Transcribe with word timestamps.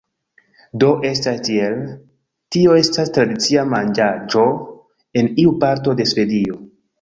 Do, 0.83 0.87
estas 1.09 1.43
tiel, 1.47 1.75
tio 2.55 2.73
estas 2.79 3.13
tradicia 3.19 3.67
manĝaĵo 3.75 4.47
en 5.23 5.31
iu 5.45 5.55
parto 5.67 5.95
de 6.03 6.09
Svedio 6.15 6.59